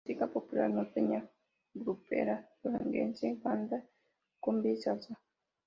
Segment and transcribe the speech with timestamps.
[0.03, 1.29] Música popular: norteña,
[1.75, 3.85] grupera, duranguense, banda,
[4.39, 5.21] cumbia y salsa.